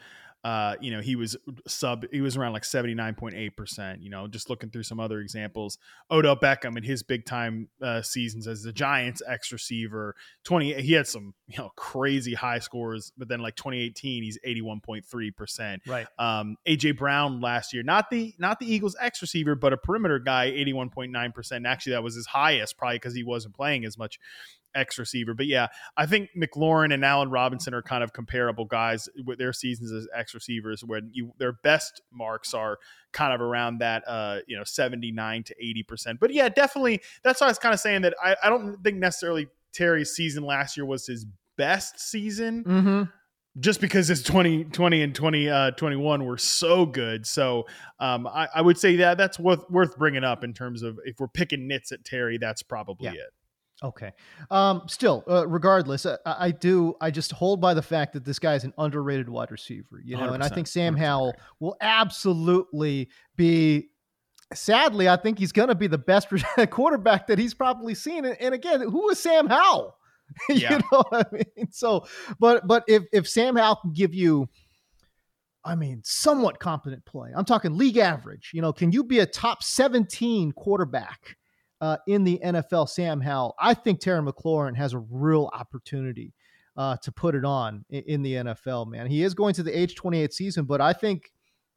Uh, 0.46 0.76
you 0.80 0.92
know, 0.92 1.00
he 1.00 1.16
was 1.16 1.36
sub, 1.66 2.06
he 2.12 2.20
was 2.20 2.36
around 2.36 2.52
like 2.52 2.62
79.8%. 2.62 4.00
You 4.00 4.10
know, 4.10 4.28
just 4.28 4.48
looking 4.48 4.70
through 4.70 4.84
some 4.84 5.00
other 5.00 5.18
examples. 5.18 5.76
Odell 6.08 6.36
Beckham 6.36 6.76
in 6.76 6.84
his 6.84 7.02
big 7.02 7.24
time 7.24 7.68
uh, 7.82 8.00
seasons 8.00 8.46
as 8.46 8.62
the 8.62 8.72
Giants 8.72 9.20
X 9.26 9.50
receiver, 9.50 10.14
20, 10.44 10.74
he 10.74 10.92
had 10.92 11.08
some, 11.08 11.34
you 11.48 11.58
know, 11.58 11.72
crazy 11.74 12.34
high 12.34 12.60
scores, 12.60 13.10
but 13.18 13.26
then 13.26 13.40
like 13.40 13.56
2018, 13.56 14.22
he's 14.22 14.38
81.3%. 14.46 15.78
Right. 15.84 16.06
Um, 16.16 16.56
AJ 16.64 16.96
Brown 16.96 17.40
last 17.40 17.74
year, 17.74 17.82
not 17.82 18.08
the, 18.08 18.32
not 18.38 18.60
the 18.60 18.72
Eagles 18.72 18.94
X 19.00 19.20
receiver, 19.22 19.56
but 19.56 19.72
a 19.72 19.76
perimeter 19.76 20.20
guy, 20.20 20.52
81.9%. 20.52 21.66
Actually, 21.66 21.94
that 21.94 22.04
was 22.04 22.14
his 22.14 22.26
highest, 22.26 22.78
probably 22.78 22.98
because 22.98 23.16
he 23.16 23.24
wasn't 23.24 23.56
playing 23.56 23.84
as 23.84 23.98
much 23.98 24.20
X 24.76 24.98
receiver. 24.98 25.34
But 25.34 25.46
yeah, 25.46 25.68
I 25.96 26.06
think 26.06 26.30
McLaurin 26.36 26.92
and 26.92 27.04
Allen 27.04 27.30
Robinson 27.30 27.74
are 27.74 27.82
kind 27.82 28.04
of 28.04 28.12
comparable 28.12 28.64
guys 28.64 29.08
with 29.24 29.38
their 29.38 29.52
seasons 29.52 29.90
as 29.92 30.06
X 30.14 30.34
receivers, 30.34 30.84
when 30.84 31.10
you 31.12 31.32
their 31.38 31.52
best 31.52 32.02
marks 32.12 32.54
are 32.54 32.78
kind 33.12 33.32
of 33.32 33.40
around 33.40 33.78
that 33.78 34.04
uh, 34.06 34.38
you 34.46 34.56
know, 34.56 34.64
79 34.64 35.44
to 35.44 35.54
80 35.58 35.82
percent. 35.84 36.20
But 36.20 36.32
yeah, 36.32 36.48
definitely 36.48 37.00
that's 37.24 37.40
why 37.40 37.46
I 37.46 37.50
was 37.50 37.58
kind 37.58 37.74
of 37.74 37.80
saying 37.80 38.02
that 38.02 38.14
I, 38.22 38.36
I 38.42 38.50
don't 38.50 38.82
think 38.84 38.98
necessarily 38.98 39.48
Terry's 39.72 40.10
season 40.10 40.44
last 40.44 40.76
year 40.76 40.86
was 40.86 41.06
his 41.06 41.26
best 41.56 41.98
season. 42.00 42.64
Mm-hmm 42.64 43.02
just 43.58 43.80
because 43.80 44.08
his 44.08 44.22
2020 44.22 45.02
and 45.02 45.14
2021 45.14 46.20
uh, 46.20 46.24
were 46.24 46.36
so 46.36 46.84
good. 46.84 47.26
So 47.26 47.66
um, 47.98 48.26
I, 48.26 48.48
I, 48.54 48.60
would 48.60 48.78
say 48.78 48.96
that 48.96 49.16
that's 49.16 49.38
worth 49.38 49.64
worth 49.70 49.96
bringing 49.96 50.24
up 50.24 50.44
in 50.44 50.52
terms 50.52 50.82
of 50.82 50.98
if 51.04 51.18
we're 51.18 51.28
picking 51.28 51.66
nits 51.66 51.90
at 51.92 52.04
Terry, 52.04 52.38
that's 52.38 52.62
probably 52.62 53.06
yeah. 53.06 53.12
it. 53.12 53.32
Okay. 53.82 54.12
Um, 54.50 54.82
still, 54.86 55.22
uh, 55.28 55.46
regardless, 55.46 56.06
uh, 56.06 56.16
I, 56.24 56.46
I, 56.46 56.50
do. 56.50 56.94
I 57.00 57.10
just 57.10 57.32
hold 57.32 57.60
by 57.60 57.74
the 57.74 57.82
fact 57.82 58.14
that 58.14 58.24
this 58.24 58.38
guy 58.38 58.54
is 58.54 58.64
an 58.64 58.72
underrated 58.78 59.28
wide 59.28 59.50
receiver. 59.50 60.00
You 60.02 60.16
know, 60.16 60.32
and 60.32 60.42
I 60.42 60.48
think 60.48 60.66
Sam 60.66 60.96
Howell 60.96 61.34
will 61.60 61.76
absolutely 61.80 63.10
be. 63.36 63.88
Sadly, 64.54 65.08
I 65.08 65.16
think 65.16 65.38
he's 65.38 65.52
going 65.52 65.68
to 65.68 65.74
be 65.74 65.88
the 65.88 65.98
best 65.98 66.28
quarterback 66.70 67.26
that 67.26 67.38
he's 67.38 67.52
probably 67.52 67.94
seen. 67.94 68.24
And, 68.24 68.36
and 68.40 68.54
again, 68.54 68.80
who 68.80 69.10
is 69.10 69.18
Sam 69.18 69.48
Howell? 69.48 69.96
Yeah. 70.48 70.72
you 70.72 70.78
know 70.78 71.04
what 71.08 71.28
I 71.32 71.36
mean? 71.56 71.70
So, 71.70 72.04
but 72.40 72.66
but 72.66 72.82
if 72.88 73.04
if 73.12 73.28
Sam 73.28 73.56
Howell 73.56 73.76
can 73.76 73.92
give 73.92 74.14
you. 74.14 74.48
I 75.64 75.74
mean, 75.74 76.00
somewhat 76.04 76.60
competent 76.60 77.04
play. 77.04 77.30
I'm 77.34 77.44
talking 77.44 77.76
league 77.76 77.96
average. 77.96 78.50
You 78.54 78.62
know, 78.62 78.72
can 78.72 78.92
you 78.92 79.02
be 79.02 79.18
a 79.18 79.26
top 79.26 79.64
17 79.64 80.52
quarterback 80.52 81.36
uh, 81.80 81.96
in 82.06 82.24
the 82.24 82.40
NFL, 82.42 82.88
Sam 82.88 83.20
Howell, 83.20 83.54
I 83.58 83.74
think 83.74 84.00
Terry 84.00 84.22
McLaurin 84.22 84.76
has 84.76 84.94
a 84.94 84.98
real 84.98 85.50
opportunity 85.52 86.32
uh, 86.76 86.96
to 86.98 87.12
put 87.12 87.34
it 87.34 87.44
on 87.44 87.84
in, 87.90 88.22
the 88.22 88.34
NFL, 88.34 88.88
man. 88.88 89.06
He 89.06 89.22
is 89.22 89.34
going 89.34 89.54
to 89.54 89.62
the 89.62 89.76
age 89.76 89.94
28 89.94 90.32
season, 90.32 90.64
but 90.64 90.80
I 90.80 90.92
think 90.92 91.32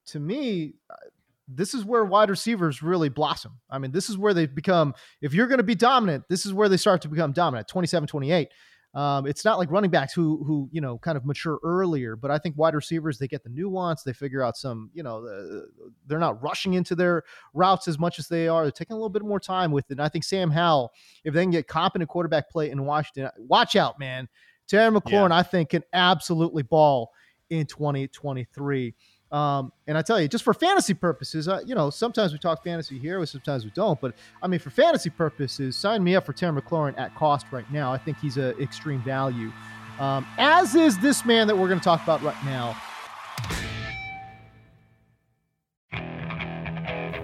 to 0.08 0.20
me, 0.20 0.74
uh, 0.90 0.96
this 1.48 1.74
is 1.74 1.84
where 1.84 2.06
wide 2.06 2.30
receivers 2.30 2.84
really 2.84 3.10
blossom. 3.10 3.54
I 3.70 3.80
mean, 3.80 3.92
this 3.92 4.10
is 4.10 4.18
where 4.18 4.34
they 4.34 4.46
become, 4.46 4.94
if 5.22 5.34
you're 5.34 5.48
going 5.48 5.60
to 5.60 5.64
be 5.64 5.76
dominant, 5.76 6.26
this 6.30 6.46
is 6.46 6.54
where 6.54 6.70
they 6.70 6.78
start 6.78 7.02
to 7.04 7.08
become 7.08 7.32
dominant 7.32 7.68
27, 7.68 8.08
28. 8.08 8.50
Um, 8.96 9.28
it's 9.28 9.46
not 9.46 9.60
like 9.60 9.70
running 9.70 9.92
backs 9.92 10.14
who 10.14 10.44
who 10.44 10.68
you 10.72 10.82
know 10.82 10.98
kind 10.98 11.16
of 11.16 11.24
mature 11.24 11.60
earlier, 11.64 12.16
but 12.16 12.32
I 12.32 12.40
think 12.40 12.58
wide 12.58 12.74
receivers 12.74 13.20
they 13.20 13.28
get 13.28 13.44
the 13.44 13.50
nuance, 13.50 14.02
they 14.02 14.14
figure 14.14 14.42
out 14.42 14.58
some 14.58 14.90
you 14.94 15.04
know 15.04 15.22
the, 15.22 15.68
they're 16.08 16.18
not 16.18 16.42
rushing 16.42 16.74
into 16.74 16.96
their 16.96 17.24
routes 17.54 17.88
as 17.88 18.00
much 18.00 18.18
as 18.18 18.28
they 18.28 18.48
are. 18.48 18.64
They're 18.64 18.72
taking 18.72 18.94
a 18.94 18.98
little 18.98 19.10
bit 19.10 19.24
more 19.24 19.40
time 19.40 19.72
with 19.72 19.86
it. 19.90 19.94
And 19.94 20.02
I 20.02 20.10
think 20.10 20.24
Sam 20.24 20.50
Howell, 20.50 20.92
if 21.24 21.36
they 21.36 21.44
can 21.44 21.52
get 21.52 21.68
competent 21.68 22.10
quarterback 22.10 22.50
play 22.50 22.72
in 22.72 22.84
Washington, 22.84 23.30
watch 23.38 23.76
out, 23.76 24.00
man. 24.00 24.28
Terry 24.68 24.92
McLaurin, 24.92 25.30
yeah. 25.30 25.38
I 25.38 25.44
think, 25.44 25.70
can 25.70 25.84
absolutely 25.94 26.64
ball 26.64 27.12
in 27.50 27.66
2023. 27.66 28.96
Um, 29.32 29.72
and 29.86 29.98
I 29.98 30.02
tell 30.02 30.20
you, 30.20 30.28
just 30.28 30.44
for 30.44 30.54
fantasy 30.54 30.94
purposes, 30.94 31.48
uh, 31.48 31.62
you 31.66 31.76
know, 31.76 31.90
sometimes 31.90 32.34
we 32.34 32.40
talk 32.40 32.64
fantasy 32.64 32.98
here, 32.98 33.24
sometimes 33.26 33.64
we 33.64 33.72
don't. 33.72 34.00
But 34.02 34.16
I 34.42 34.48
mean, 34.48 34.60
for 34.60 34.72
fantasy 34.72 35.10
purposes, 35.10 35.76
sign 35.76 36.04
me 36.04 36.16
up 36.16 36.26
for 36.26 36.34
Terry 36.34 36.60
McLaurin 36.60 36.98
at 36.98 37.14
cost 37.16 37.46
right 37.52 37.70
now. 37.72 37.94
I 37.94 37.98
think 37.98 38.20
he's 38.20 38.38
an 38.38 38.60
extreme 38.60 39.02
value, 39.02 39.52
um, 40.00 40.26
as 40.38 40.74
is 40.74 40.98
this 41.00 41.26
man 41.26 41.48
that 41.48 41.56
we're 41.58 41.68
going 41.68 41.80
to 41.80 41.84
talk 41.84 42.04
about 42.04 42.24
right 42.24 42.44
now. 42.44 42.76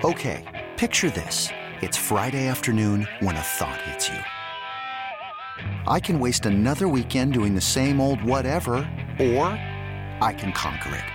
Okay, 0.04 0.44
picture 0.78 1.10
this: 1.10 1.50
it's 1.82 1.98
Friday 1.98 2.48
afternoon 2.48 3.08
when 3.20 3.36
a 3.36 3.42
thought 3.42 3.82
hits 3.82 4.10
you. 4.10 4.20
I 5.88 6.00
can 6.00 6.20
waste 6.20 6.46
another 6.46 6.88
weekend 6.88 7.34
doing 7.34 7.56
the 7.56 7.62
same 7.62 8.00
old 8.00 8.24
whatever, 8.24 8.76
or 9.20 9.48
I 10.22 10.36
can 10.38 10.52
conquer 10.52 10.96
it. 10.96 11.15